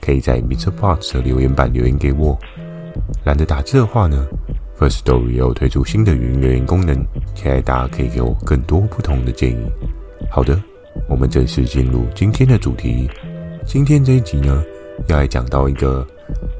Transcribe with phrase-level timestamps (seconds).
[0.00, 2.38] 可以在 MixerBox 的留言板留言给我。
[3.24, 4.26] 懒得打字的话呢
[4.78, 6.96] ，Firstory 也有推出新的语音留言功能，
[7.34, 9.70] 期待大家可以给我更多不同的建议。
[10.30, 10.60] 好的，
[11.08, 13.08] 我们正式进入今天的主题。
[13.64, 14.64] 今天这一集呢，
[15.08, 16.06] 要来讲到一个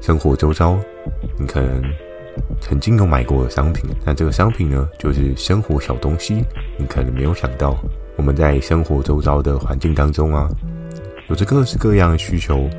[0.01, 0.77] 生活周遭，
[1.37, 1.83] 你可能
[2.61, 3.89] 曾经有买过的商品。
[4.05, 6.43] 那这个商品呢，就是生活小东西。
[6.77, 7.77] 你可能没有想到，
[8.15, 10.49] 我们在生活周遭的环境当中啊，
[11.29, 12.69] 有着各式各样的需求。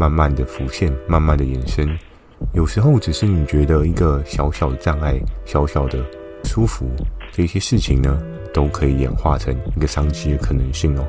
[0.00, 1.86] 慢慢的浮现，慢慢的延伸，
[2.54, 6.02] 有时候只是你觉得一个小小的障碍，小小的
[6.42, 6.86] 舒服，
[7.30, 8.18] 这些事情呢，
[8.50, 11.06] 都可以演化成一个商机的可能性哦。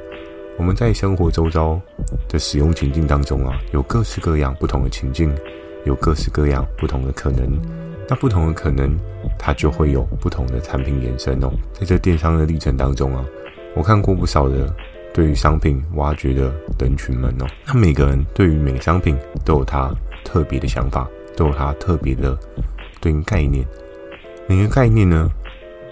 [0.57, 1.79] 我们在生活周遭
[2.27, 5.33] 的使用情境当中啊，有各式各样不同的情境，
[5.85, 7.49] 有各式各样不同的可能。
[8.09, 8.93] 那不同的可能，
[9.39, 11.49] 它就会有不同的产品延伸哦。
[11.71, 13.25] 在这电商的历程当中啊，
[13.73, 14.75] 我看过不少的。
[15.13, 22.37] 对于商品挖掘的人群们哦，那每个人对于每个商品都有他特别的想法，都有他特别的
[22.99, 23.65] 对应概念。
[24.47, 25.29] 每个概念呢，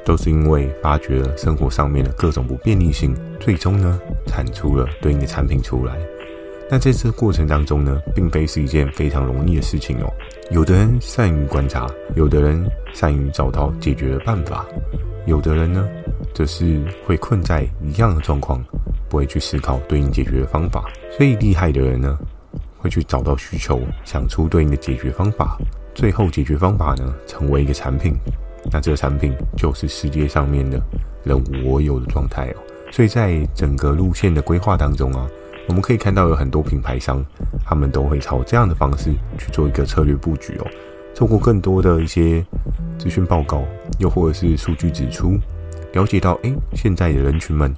[0.05, 5.97] 都是因为发掘了生活上面的各种不便利性，最终呢，产出了对应的产品出来。
[6.69, 10.13] 那在这个过程当中呢，并非是一件非常容易的事情哦。
[10.51, 14.65] 有的人善于观察，有的人善于找到解决的办法，
[15.25, 15.87] 有的人呢，
[16.33, 18.63] 则是会困在一样的状况。
[19.09, 20.85] 不会去思考对应解决的方法，
[21.17, 22.15] 所以厉害的人呢，
[22.77, 25.57] 会去找到需求，想出对应的解决方法，
[25.95, 28.13] 最后解决方法呢，成为一个产品。
[28.71, 30.79] 那这个产品就是世界上面的
[31.23, 32.57] 人我有的状态哦。
[32.91, 35.27] 所以在整个路线的规划当中啊，
[35.69, 37.23] 我们可以看到有很多品牌商，
[37.63, 40.65] 他们都会朝这样的方式去做一个策略布局哦。
[41.15, 42.43] 透过更多的一些
[42.97, 43.63] 资讯报告，
[43.99, 45.37] 又或者是数据指出。
[45.93, 47.71] 了解到，诶，现在的人群们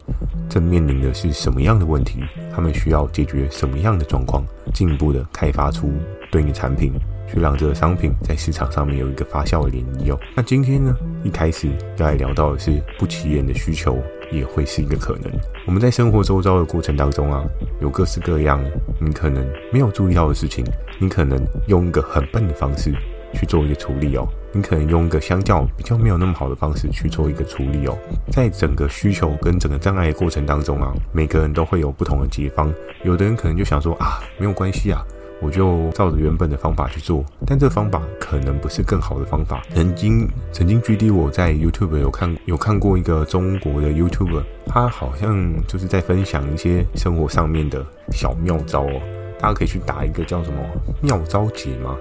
[0.50, 2.24] 正面临的是什么样的问题？
[2.56, 4.41] 他们需要解决什么样的状况？
[4.73, 5.91] 进一步的开发出
[6.31, 6.94] 对应的产品，
[7.28, 10.19] 去让这个商品在市场上面有一个发酵的涟漪哦。
[10.34, 13.97] 那今天呢，一开始要来聊到的是不起眼的需求
[14.31, 15.31] 也会是一个可能。
[15.66, 17.44] 我们在生活周遭的过程当中啊，
[17.81, 18.64] 有各式各样
[19.00, 20.66] 你可能没有注意到的事情，
[21.00, 22.94] 你可能用一个很笨的方式
[23.34, 24.28] 去做一个处理哦。
[24.53, 27.97] 你可能用一个相较比较没有那么好的方式去做一个处理哦，
[28.31, 32.74] 在整个需求跟整个障碍的过程当中啊，每个人都会有不同的解方。
[33.03, 35.02] 有的人可能就想说啊，没有关系啊，
[35.41, 37.25] 我就照着原本的方法去做。
[37.46, 39.62] 但这个方法可能不是更好的方法。
[39.74, 49.02] 曾经曾经 GD 我在 YouTube 有看有看过一个中国的 YouTuber，他好像就是在分享一些生活上面的小妙招哦。
[49.40, 50.59] 大家可以去打一个叫什么
[51.02, 51.97] 妙招节吗？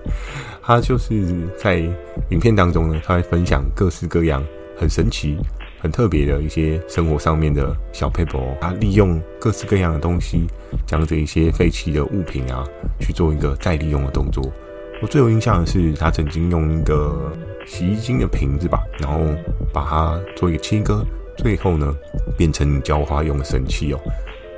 [0.64, 1.76] 他就是在
[2.30, 4.42] 影片当中呢，他会分享各式各样
[4.78, 5.36] 很神奇、
[5.80, 8.38] 很特别的一些生活上面的小撇步。
[8.60, 10.46] 他利用各式各样的东西，
[10.86, 12.64] 将这一些废弃的物品啊，
[13.00, 14.44] 去做一个再利用的动作。
[15.02, 17.32] 我最有印象的是，他曾经用一个
[17.66, 19.18] 洗衣精的瓶子吧，然后
[19.72, 21.02] 把它做一个切割，
[21.38, 21.94] 最后呢，
[22.36, 23.98] 变成浇花用的神器哦。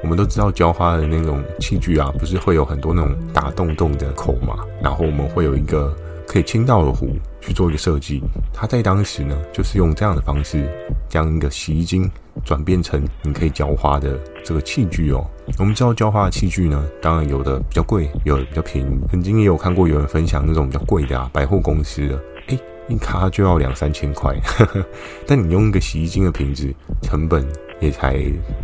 [0.02, 4.66] 我们都知道浇花的那种器具啊，不是会有很多那种大洞洞的口嘛？
[4.82, 5.96] 然后我们会有一个
[6.26, 7.08] 可以倾倒的壶
[7.40, 8.22] 去做一个设计。
[8.52, 10.68] 它在当时呢，就是用这样的方式，
[11.08, 12.10] 将一个洗衣精
[12.44, 15.24] 转变成你可以浇花的这个器具哦。
[15.58, 19.00] 我们知道浇花的器具呢，当然有的比较贵，有的比较便宜。
[19.10, 22.58] 曾经也有看过有人分享那种比较贵的啊，百货公司的，诶，
[22.88, 24.34] 一卡就要两三千块。
[25.26, 26.72] 但你用一个洗衣精的瓶子，
[27.02, 27.46] 成本。
[27.80, 28.16] 也才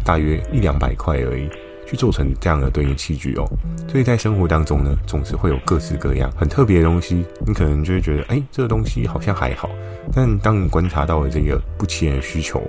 [0.04, 1.50] 大约一两百块而已，
[1.88, 3.48] 去做成这样的对应器具哦。
[3.88, 9.70] 所以在生活当中呢，总是会有各式各样很特别的东西，你可能就会觉得，哎，这个东西好像还好。
[10.12, 12.62] 但当你观察到了这个不起眼的需求，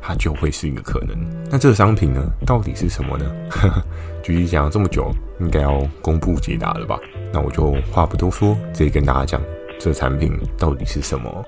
[0.00, 1.16] 它就会是一个可能。
[1.50, 3.30] 那这个商品呢，到底是什么呢？
[4.22, 5.10] 具体讲了这么久，
[5.40, 6.98] 应该要公布解答了吧？
[7.32, 9.42] 那我就话不多说，直接跟大家讲，
[9.78, 11.44] 这个产品到底是什么？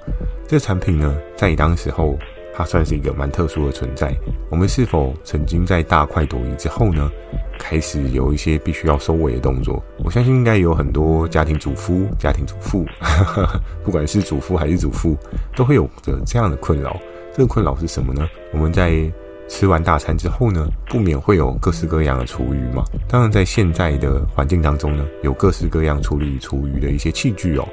[0.47, 2.19] 这个产品呢，在当时候。
[2.57, 4.15] 它算是一个蛮特殊的存在。
[4.51, 7.11] 我们是否曾经在大快朵颐之后呢，
[7.59, 9.83] 开始有一些必须要收尾的动作？
[10.05, 12.87] 我相信应该有很多家庭主夫、家庭主妇，
[13.83, 15.17] 不管是主夫还是主妇，
[15.57, 16.97] 都会有着这样的困扰。
[17.33, 18.29] 这个困扰是什么呢？
[18.53, 19.11] 我们在
[19.49, 22.85] 吃完大餐之后呢，不免会有各式各样的厨余嘛。
[23.09, 27.69] 当然，在现在的环境当中呢，有各式各样处理厨余的一些器具哦。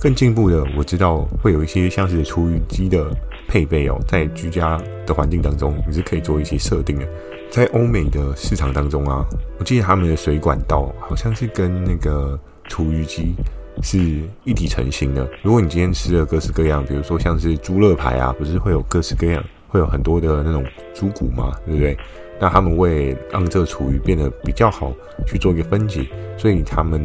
[0.00, 3.04] 更进步的，我知道会有一些像是厨余机的
[3.48, 7.06] 配备哦，在居家的环境当中，你是可以做一些设定的。
[7.50, 9.24] 在欧美的市场当中啊，
[9.58, 13.34] 我记得他们的水管道好像是跟那个厨余机
[13.82, 13.98] 是
[14.44, 15.28] 一体成型的。
[15.42, 19.42] 如果你今天吃了各式各样，比如说像是猪肋排啊，不是会有各式各样。
[19.68, 20.62] 会有很多的那种
[20.92, 21.96] 猪骨嘛，对不对？
[22.38, 24.92] 那他们为让这个厨余变得比较好
[25.26, 26.06] 去做一个分解，
[26.36, 27.02] 所以他们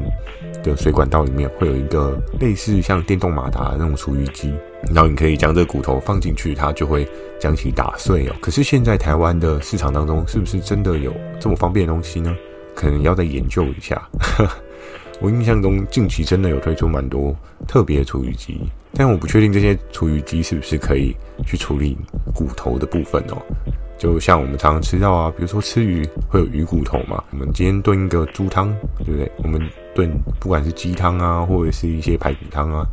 [0.61, 4.53] 的水管道里面会有一个类似像电动马达的那种厨余机，
[4.93, 7.07] 然后你可以将这骨头放进去，它就会
[7.39, 8.35] 将其打碎哦。
[8.41, 12.35] 可是现在台湾的市场当中，是不是真的有这么方便的东西呢？
[12.75, 14.07] 可能要再研究一下。
[15.19, 17.35] 我印象中近期真的有推出蛮多
[17.67, 18.61] 特别的厨余机。
[18.93, 21.15] 但我不确定这些厨余机是不是可以
[21.45, 21.97] 去处理
[22.35, 23.37] 骨头的部分哦。
[23.97, 27.23] 就像我们常常吃到啊，比如说吃鱼会有鱼骨头嘛。
[27.31, 29.31] 我们今天炖一个猪汤，对不对？
[29.37, 29.59] 我们
[29.95, 32.85] 炖不管是鸡汤啊，或者是一些排骨汤啊。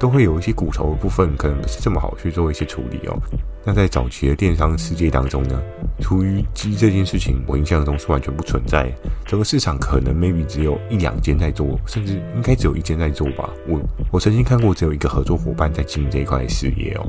[0.00, 3.16] 都会有一些骨头的部分，可能不是这么好去做一些处理哦。
[3.62, 5.60] 那在早期的电商世界当中呢，
[6.00, 8.90] 厨余机这件事情，我印象中是完全不存在。
[9.26, 13.50] 整个市场可能 maybe 只有一两间在做，甚至应该只有一间在做吧。
[13.68, 13.78] 我
[14.10, 17.06] 我曾经看过只有一个合作伙伴在经营这一块事业哦。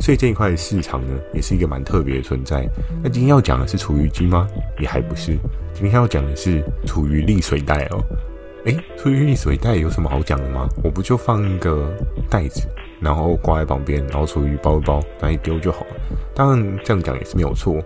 [0.00, 2.68] 所以这一块市场呢，也是一个蛮特别的存在。
[3.00, 4.48] 那今天要讲的是厨余机吗？
[4.80, 5.38] 也还不是。
[5.72, 8.02] 今天要讲的是厨余沥水袋哦。
[8.64, 10.68] 诶，厨余沥水袋有什么好讲的吗？
[10.82, 11.88] 我不就放一个
[12.28, 12.68] 袋子，
[13.00, 15.96] 然后挂在旁边，然后厨余包一包，拿一丢就好了。
[16.34, 17.80] 当然这样讲也是没有错，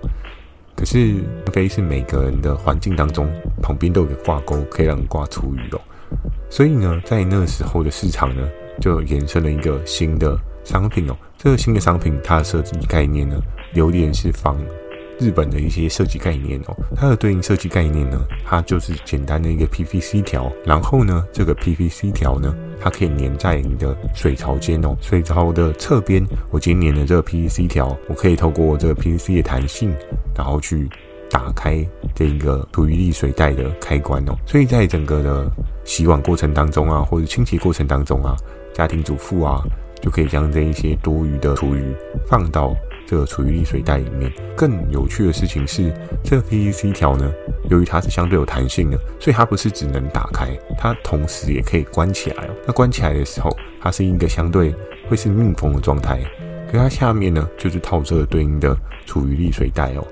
[0.74, 1.14] 可是
[1.52, 3.30] 非是每个人的环境当中
[3.62, 5.80] 旁边都有个挂钩，可以让你挂厨余哦。
[6.48, 8.48] 所以呢，在那时候的市场呢，
[8.80, 11.16] 就衍生了一个新的商品哦。
[11.36, 13.40] 这个新的商品它的设计概念呢，
[13.74, 14.56] 有点是仿。
[15.22, 29.94] 日本的一些设计概念哦，它的对应设计概念呢，它就是简单的一个 PVC 条，然后呢，这个 PVC 条呢，它可以粘在你的水槽间哦，水槽的侧边，我今天粘的这个 PVC 条，我可以透过这个 PVC 的弹性，
[30.36, 30.88] 然后去
[31.30, 35.50] 打开这一个厨余沥水袋的开关哦，所以在整个的
[35.84, 38.34] 洗碗过程当中啊，或者清洁过程当中啊，
[38.74, 39.62] 家庭主妇啊，
[40.00, 41.94] 就可以将这一些多余的厨余
[42.26, 42.74] 放到。
[43.12, 45.92] 这个厨余沥水袋里面，更有趣的事情是，
[46.24, 47.30] 这个 PVC 条呢，
[47.68, 52.50] 由于它是相对有弹性的，所以它不是只能打开，它同时也可以关起来哦。
[52.66, 54.74] 那关起来的时候，它是一个相对
[55.10, 56.22] 会是密封的状态，
[56.70, 58.74] 可它下面呢，就是套这个对应的
[59.04, 60.06] 处于沥水袋哦。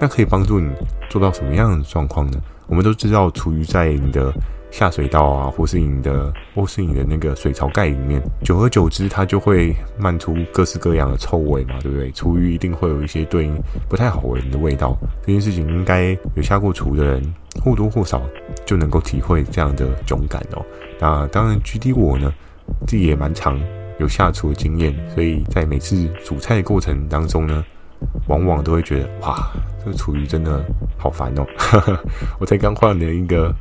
[0.00, 0.72] 那可以帮助你
[1.10, 2.40] 做到什么样的状况呢？
[2.68, 4.32] 我们都知道，处于在你的
[4.70, 12.10] 下水道啊，或是你的，或是你的那个水槽盖里面，久而久之，它就会漫出各式各样的臭味嘛，对不对？
[12.12, 13.56] 厨余一定会有一些对应
[13.88, 14.96] 不太好闻的味道。
[15.24, 17.34] 这件事情应该有下过厨的人，
[17.64, 18.20] 或多或少
[18.66, 20.62] 就能够体会这样的种感哦。
[20.98, 22.30] 那当然，GD 我呢，
[22.86, 23.58] 自己也蛮常
[23.98, 27.64] 有下厨的经验，所以在每次煮菜的过程当中呢，
[28.28, 29.50] 往往都会觉得哇，
[29.82, 30.62] 这个厨余真的
[30.98, 31.46] 好烦哦。
[32.38, 33.54] 我才刚换了一个。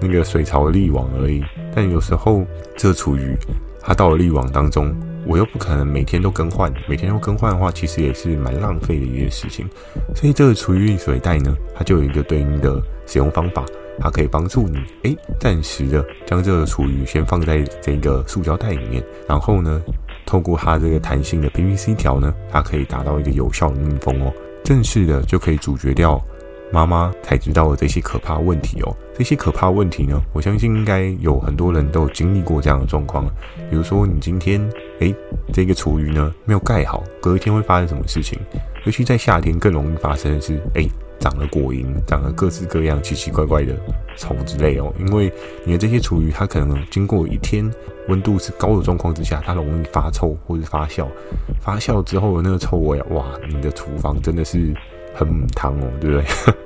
[0.00, 1.42] 那个水槽的滤网而已，
[1.74, 2.44] 但有时候
[2.76, 3.36] 这个厨余
[3.82, 4.94] 它到了滤网当中，
[5.26, 9.68] 我又不可能每天都更换，每天都更换的话，其实也是蛮浪费的一件事情。
[10.14, 13.64] 所以这个厨余沥水袋呢，它就有一个对应的使用方法，
[13.98, 19.80] 它可以帮助你，诶，暂时的将这个厨余先放在这个塑胶袋里面，然后呢，
[20.26, 24.32] 透过它这个弹性的 PVC 条呢，它可以达到一个有效的密封哦，
[24.64, 26.22] 正式的就可以阻绝掉。
[26.72, 28.96] 妈妈才知道了这些可怕问题哦。
[29.14, 33.26] 这些可怕问题呢，我相信应该有很多人都有经历过这样的状况。
[33.68, 34.66] 比如说，你今天
[35.00, 35.14] 诶，
[35.52, 38.38] 这个厨余呢没有盖好，隔一天会发生什么事情？
[38.86, 43.74] 尤其在夏天更容易发生的是，诶，长了果蝇，长了各式各样奇奇怪怪的
[44.16, 44.90] 虫之类哦。
[44.98, 45.30] 因为
[45.64, 47.70] 你的这些厨余，它可能经过一天
[48.08, 51.06] 温度是高的状况之下，它容易发臭或者发酵。
[51.60, 54.72] 发酵之后的那个臭味，哇，你的厨房真的是。
[55.14, 56.24] 很母汤哦，对不对？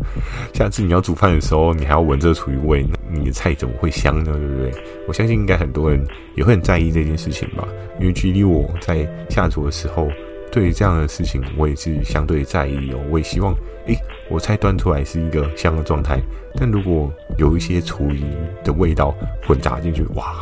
[0.55, 4.33] 下次你要煮饭的时候，你还要闻这个厨余味，你的菜怎么会香呢？
[4.33, 4.73] 对不对？
[5.09, 7.67] 我相信应该很多人也会很在意这件事情吧。
[8.01, 10.09] 因为距离我在下厨的时候，
[10.51, 12.99] 对于这样的事情，我也是相对在意哦。
[13.11, 13.55] 我也希望，
[13.87, 13.97] 诶，
[14.29, 16.21] 我菜端出来是一个香的状态。
[16.57, 18.23] 但如果有一些厨余
[18.63, 19.15] 的味道
[19.47, 20.35] 混杂进去，哇，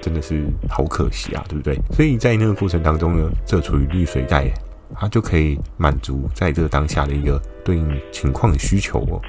[0.00, 1.78] 真的是好可惜啊，对不对？
[1.92, 4.50] 所以在那个过程当中呢，这厨余滤水袋。
[4.94, 9.20] 它就可以满足在这个当下的一个对应情况的需求哦。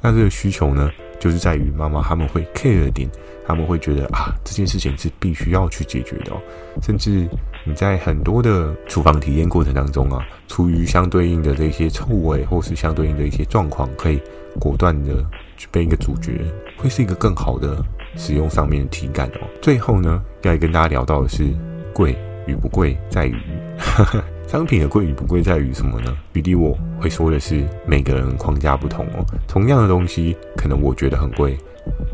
[0.00, 3.08] 那这个需求呢，就是在于妈妈他们会 care 点，
[3.44, 6.40] 他们会觉得啊，这件事情是必须要去解决的哦。
[6.80, 7.28] 甚至
[7.64, 14.20] 你在很多的厨房体验过程当中啊，出于相对应的这些臭味，或是相对应的一些状况，可以
[14.60, 15.24] 果断的
[15.56, 16.40] 去被一个主角，
[16.76, 17.84] 会是一个更好的
[18.16, 19.48] 使用上面的体感哦。
[19.60, 21.52] 最后呢，要跟大家聊到的是
[21.92, 23.34] 贵与不贵，在于。
[24.48, 26.16] 商品的贵与不贵在于什么呢？
[26.32, 29.22] 举例我会说的是，每个人框架不同哦。
[29.46, 31.52] 同样的东西，可能我觉得很贵；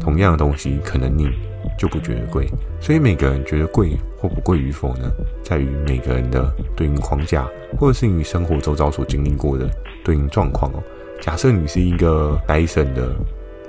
[0.00, 1.30] 同样的东西，可能你
[1.78, 2.48] 就不觉得贵。
[2.80, 5.08] 所以每个人觉得贵或不贵与否呢，
[5.44, 7.46] 在于每个人的对应框架，
[7.78, 9.70] 或者是你生活周遭所经历过的
[10.04, 10.82] 对应状况哦。
[11.20, 13.14] 假设你是一个戴森的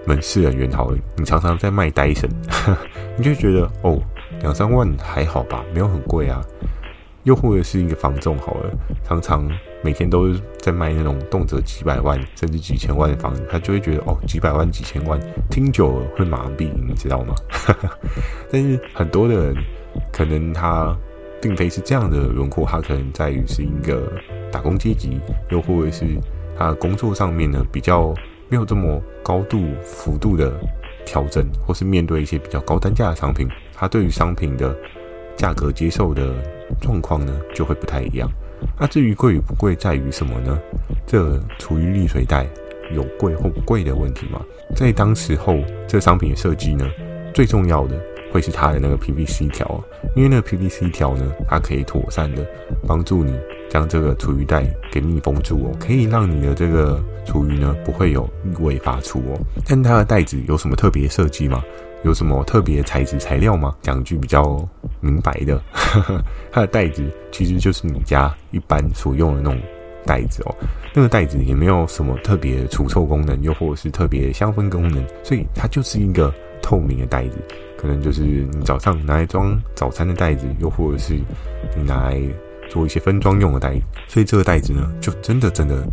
[0.08, 2.28] 门市人员好，你常常在卖戴森，
[3.16, 4.02] 你就觉得哦，
[4.42, 6.44] 两三万还好吧，没有很贵啊。
[7.26, 8.72] 又或者是一个房仲好了，
[9.04, 9.48] 常常
[9.84, 17.36] 每天都在卖那种动辄几百万甚至几千万的房子，他就会觉得哦，几百万几千万听久了会麻痹，你知道吗？
[18.52, 19.56] 但是很多的人
[20.12, 20.96] 可能他
[21.42, 24.12] 并非是这样的轮廓，他可能在于是一个
[24.52, 26.06] 打工阶级，又或者是
[26.58, 28.14] 他工作上面呢比较
[28.50, 30.54] 没有这么高度幅度的
[31.06, 34.76] 调整，或是面对一些比较高单价的商品，他对于商品的
[35.36, 36.34] 价格接受的。
[36.82, 38.28] 状况呢就会不太一样。
[38.80, 40.58] 那至于贵与不贵在于什么呢？
[41.06, 42.48] 这厨余沥水袋
[42.92, 44.42] 有贵或不贵的问题吗？
[44.76, 46.90] 在当时候，这商品的设计呢，
[47.36, 48.02] 最重要的
[48.32, 49.80] 会是它的那个 PVC 条，
[50.16, 52.46] 因为那个 PVC 条呢，它可以妥善的
[52.88, 53.40] 帮助你
[53.70, 59.40] 将这个厨余袋给密封住哦，可以让你的这个厨余呢不会有异味发出哦。
[59.68, 61.64] 但它的袋子有什么特别设计吗？
[62.06, 63.76] 有什么特别材质材料吗？
[63.82, 64.64] 讲句比较
[65.00, 65.60] 明白的，
[66.54, 69.60] 它的袋子其实就是你家一般所用的那种
[70.06, 70.56] 袋子哦。
[70.94, 76.32] 那个袋子也没有什么特别除臭功能，又或者是特别香氛功能，所以它就是一个
[76.62, 77.40] 透明的袋子，
[77.76, 81.16] 可能就是你早上拿来装早餐的袋子，又或者是
[81.76, 82.22] 你拿来
[82.70, 83.82] 做一些分装用的袋子。
[84.08, 85.84] 所以这个袋子呢，就真的真的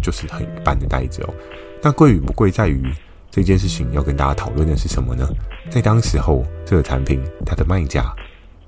[0.00, 1.34] 就是很一般的袋子哦。
[1.82, 2.82] 那贵与不贵在于。
[3.30, 5.28] 这件事情要跟大家讨论的是什么呢？
[5.70, 8.12] 在当时候，这个产品它的卖价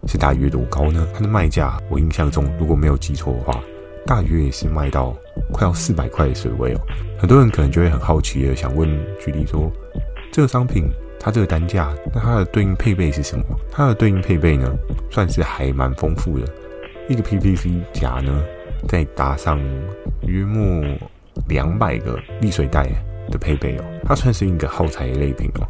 [0.07, 1.07] 是大约多高呢？
[1.13, 3.61] 它的卖价，我印象中如果没有记错的话，
[4.07, 5.17] 大约也是卖到
[5.53, 6.81] 快要四百块的水位哦。
[7.19, 8.89] 很多人可能就会很好奇的想问，
[9.19, 9.69] 举例说，
[10.31, 10.89] 这个商品
[11.19, 13.45] 它这个单价，那它的对应配备是什么？
[13.71, 14.73] 它的对应配备呢，
[15.11, 16.47] 算是还蛮丰富的。
[17.09, 18.45] 一个 PVC 夹呢，
[18.89, 19.61] 再搭上
[20.27, 20.85] 约莫
[21.49, 22.89] 两百个沥水袋。
[23.31, 25.67] 的配备哦，它算是一个耗材类品哦，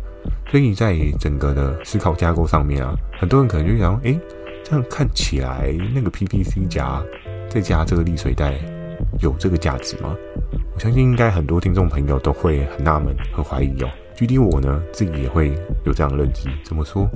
[0.51, 4.19] 所以在整个的思考架构上面啊，很多人可能就想，诶，
[4.65, 7.03] 这样看起来那个 P P C 夹
[7.49, 8.55] 再加这个沥水袋
[9.21, 10.17] 有这个价值吗？
[10.75, 13.89] 我相信应该很多听众朋友都会很纳闷、很怀疑哦。
[14.15, 15.53] 具体我呢自己也会
[15.85, 17.09] 有这样的认知，怎么说？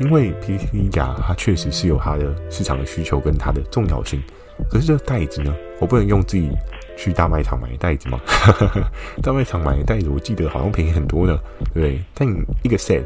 [0.00, 4.22] 因为 P P C 夹它确实是有它的市场的需求跟它的重要性，
[4.70, 6.50] 可是这个袋子呢，我不能用自己。
[6.98, 8.20] 去大卖场买袋子吗？
[9.22, 11.36] 大卖场买袋子，我记得好像便宜很多的，
[11.72, 12.00] 对不对？
[12.12, 13.04] 但你一个 set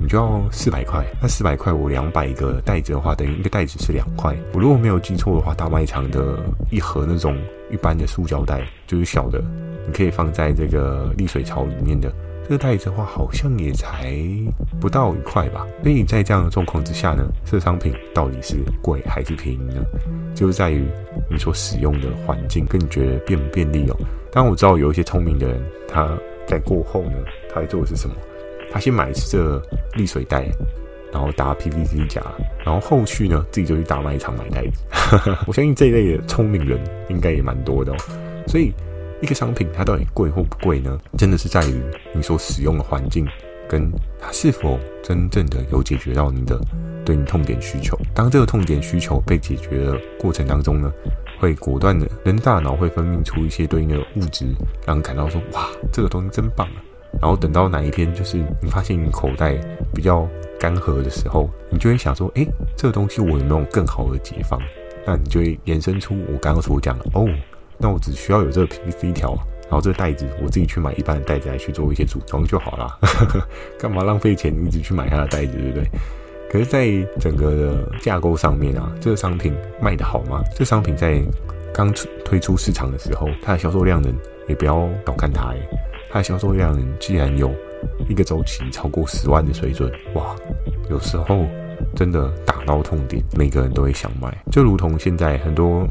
[0.00, 4.36] 你就要四百块，那四百块我两百个袋子的话，等于一个袋子是两块。
[4.52, 7.38] 我如果没有记错的话，大卖场的一盒那种
[7.70, 9.40] 一般的塑胶袋，就是小的，
[9.86, 12.12] 你可以放在这个沥水槽里面的。
[12.50, 14.12] 这个袋子的话，好像也才
[14.80, 15.64] 不到一块吧。
[15.84, 19.80] 所以在这样的状况之下呢，这商品到底是贵还是便宜呢？
[20.34, 20.84] 就是在于
[21.30, 23.96] 你所使用的环境跟你觉得便不便利哦。
[24.32, 26.10] 当我知道有一些聪明的人，他
[26.44, 27.18] 在过后呢，
[27.54, 28.16] 他会做的是什么？
[28.72, 29.56] 他先买这
[29.96, 30.48] 沥水袋，
[31.12, 32.20] 然后搭 PVC 夹，
[32.64, 35.36] 然后后续呢，自己就去大卖场买袋子。
[35.46, 36.80] 我相信这一类的聪明人
[37.10, 37.96] 应该也蛮多的哦。
[38.48, 38.72] 所以。
[39.20, 40.98] 一个商品它到底贵或不贵呢？
[41.16, 41.80] 真的是在于
[42.14, 43.26] 你所使用的环境，
[43.68, 46.58] 跟它是否真正的有解决到你的
[47.04, 47.98] 对应痛点需求。
[48.14, 50.92] 当这个痛点需求被解决的过程当中呢，
[51.38, 54.46] 会果断的，人大脑会分泌出一些对应的物质，
[54.86, 56.82] 让你感到说哇，这个东西真棒啊！
[57.20, 59.54] 然后等到哪一天就是你发现你口袋
[59.92, 60.26] 比较
[60.58, 62.46] 干涸的时候，你就会想说，诶，
[62.76, 64.58] 这个东西我有没有更好的解放？
[65.04, 67.26] 那你就会延伸出我刚刚所讲的哦。
[67.80, 72.98] 那我只需要有这个 PVC 条，然后这个袋子我自己去买一般的袋子来去做一些组装就好了。
[73.80, 75.88] 干嘛浪费钱，一直去买它的袋子，对不对？
[76.50, 80.42] 可是，在整个的架构上面啊，这个商品卖得好吗？
[80.54, 81.22] 这商品在
[81.72, 81.92] 刚
[82.24, 84.12] 推出市场的时候，它的销售量能
[84.48, 85.60] 也不要小看它，诶，
[86.10, 87.54] 它的销售量能既然有
[88.08, 90.34] 一个周期超过十万的水准，哇，
[90.90, 91.46] 有时候
[91.94, 95.86] 真的打到痛点，每个人都会想买，就如同现在很多。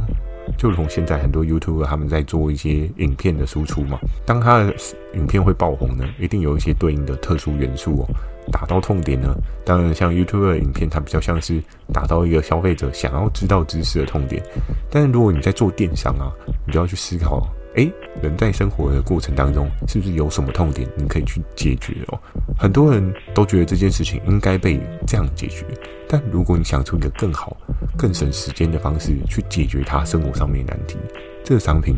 [0.60, 4.76] 就如同现在很多 YouTuber 他们在做一些影片的输出嘛，当他的
[5.14, 8.06] 影片会爆红呢，一定有一些对应的特殊元素哦，
[8.52, 9.34] 打到痛点呢。
[9.64, 11.64] 当然，像 YouTuber 的影片，它比较像是
[11.94, 14.44] 打到一个消费者想要知道知识的痛点。
[14.92, 16.28] 但是如果你在做电商啊，
[16.68, 17.48] 你就要去思考。
[17.76, 17.90] 诶，
[18.22, 22.20] 人在生活的过程当中，是不是有什么痛点你可以去解决哦？
[22.60, 25.66] 很多人都觉得这件事情应该被这样解决，
[26.10, 27.56] 但如果你想出一个更好、
[27.98, 30.98] 更省时间的方式去解决他生活上面的难题，
[31.42, 31.96] 这个商品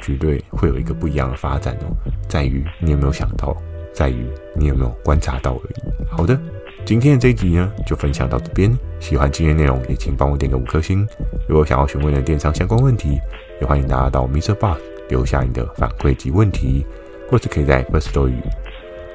[0.00, 1.94] 绝对会有一个不一样的发展哦。
[2.28, 3.56] 在于你有没有想到，
[3.94, 4.26] 在于
[4.56, 6.06] 你有没有观察到而已。
[6.10, 6.36] 好的，
[6.84, 8.76] 今天的这一集呢，就分享到这边。
[8.98, 11.06] 喜欢今天内容，也请帮我点个五颗星。
[11.48, 13.16] 如果想要询问的电商相关问题，
[13.60, 14.56] 也欢迎大家到 Mr.
[14.56, 14.80] Boss。
[15.08, 16.84] 留下你的反馈及问题，
[17.30, 18.34] 或是可以在 Firstory，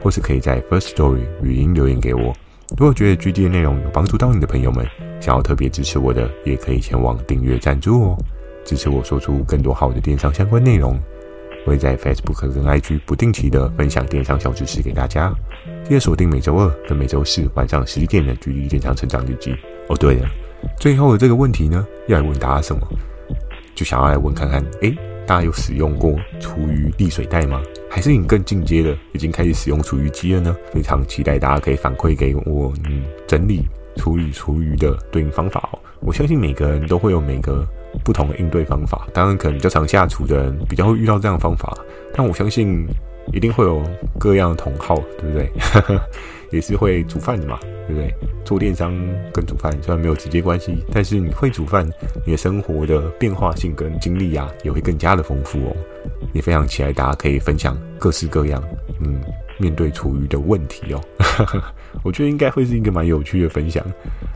[0.05, 2.31] 或是可以在 First Story 语音留言给我。
[2.77, 4.85] 如果觉得 GD 的内容有帮助到你的朋友们，
[5.19, 8.17] 想要特别支持我的，也可以前往订阅赞助哦，
[8.63, 10.95] 支持我说出更多好的电商相关内容。
[11.65, 15.33] 我会在 Facebook 跟 IG 不定期的分享电商小知识给大家。
[15.83, 19.55] 记得锁定每周二跟每周四晚上十一点的 GD 电商成长日记。
[19.87, 20.29] 哦，对了，
[20.79, 22.87] 最后的这个问题呢，要来问大家什么？
[23.73, 24.95] 就想要来问看看，诶。
[25.27, 27.61] 大家有使用过厨余沥水袋吗？
[27.89, 30.55] 还是你更进阶的，已经开始使用厨余机了呢？
[30.71, 33.65] 非常期待大家可以反馈给我，嗯，整理
[33.95, 35.79] 处理厨余的对应方法哦。
[36.01, 37.65] 我相信每个人都会有每个
[38.03, 41.75] 不同的应对方法，当然可能比较常下厨的人比较会遇到这样的方法，
[42.13, 42.85] 但我相信
[43.33, 43.81] 一定会有
[44.19, 45.51] 各样的同好，对不对？
[46.55, 48.13] 也是会煮饭的嘛，对不对？
[48.45, 48.93] 做电商
[49.33, 51.85] 跟煮饭虽然没有直接关系，但是你会煮饭，
[52.25, 55.75] 你的生活的变化性跟经历啊，也会更加的丰富哦。
[56.33, 58.63] 也非常期待大家可以分享各式各样，
[59.01, 59.19] 嗯，
[59.57, 61.01] 面对厨余的问题哦。
[62.03, 63.83] 我觉得应该会是一个蛮有趣的分享。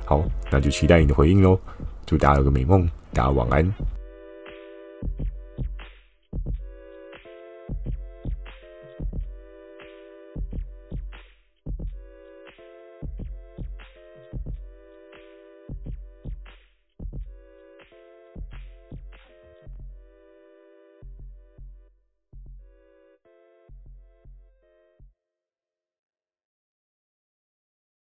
[0.05, 1.57] 好，那就期待你的回应喽。
[2.05, 3.98] 祝大家有个美梦，大家晚安。